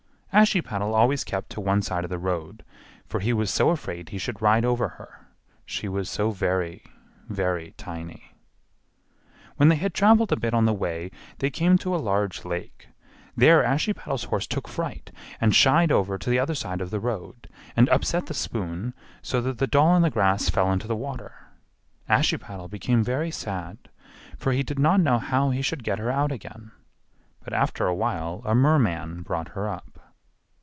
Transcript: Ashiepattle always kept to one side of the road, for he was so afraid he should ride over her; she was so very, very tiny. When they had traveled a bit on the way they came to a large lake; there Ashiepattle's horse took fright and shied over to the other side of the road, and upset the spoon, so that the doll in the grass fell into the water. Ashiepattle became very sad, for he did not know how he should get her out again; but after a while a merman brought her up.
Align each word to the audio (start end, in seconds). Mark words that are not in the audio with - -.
Ashiepattle 0.33 0.95
always 0.95 1.25
kept 1.25 1.49
to 1.49 1.59
one 1.59 1.81
side 1.81 2.05
of 2.05 2.09
the 2.09 2.17
road, 2.17 2.63
for 3.05 3.19
he 3.19 3.33
was 3.33 3.51
so 3.51 3.69
afraid 3.69 4.07
he 4.07 4.17
should 4.17 4.41
ride 4.41 4.63
over 4.63 4.87
her; 4.87 5.27
she 5.65 5.89
was 5.89 6.09
so 6.09 6.31
very, 6.31 6.85
very 7.27 7.71
tiny. 7.75 8.31
When 9.57 9.67
they 9.67 9.75
had 9.75 9.93
traveled 9.93 10.31
a 10.31 10.37
bit 10.39 10.53
on 10.53 10.63
the 10.63 10.71
way 10.73 11.11
they 11.39 11.49
came 11.49 11.77
to 11.79 11.93
a 11.93 11.97
large 11.97 12.45
lake; 12.45 12.87
there 13.35 13.61
Ashiepattle's 13.61 14.23
horse 14.23 14.47
took 14.47 14.69
fright 14.69 15.11
and 15.41 15.53
shied 15.53 15.91
over 15.91 16.17
to 16.17 16.29
the 16.29 16.39
other 16.39 16.55
side 16.55 16.79
of 16.79 16.91
the 16.91 17.01
road, 17.01 17.49
and 17.75 17.89
upset 17.89 18.27
the 18.27 18.33
spoon, 18.33 18.93
so 19.21 19.41
that 19.41 19.57
the 19.57 19.67
doll 19.67 19.97
in 19.97 20.01
the 20.01 20.09
grass 20.09 20.49
fell 20.49 20.71
into 20.71 20.87
the 20.87 20.95
water. 20.95 21.49
Ashiepattle 22.07 22.69
became 22.69 23.03
very 23.03 23.31
sad, 23.31 23.89
for 24.37 24.53
he 24.53 24.63
did 24.63 24.79
not 24.79 25.01
know 25.01 25.19
how 25.19 25.49
he 25.49 25.61
should 25.61 25.83
get 25.83 25.99
her 25.99 26.09
out 26.09 26.31
again; 26.31 26.71
but 27.43 27.51
after 27.51 27.85
a 27.85 27.93
while 27.93 28.41
a 28.45 28.55
merman 28.55 29.23
brought 29.23 29.49
her 29.49 29.67
up. 29.67 29.89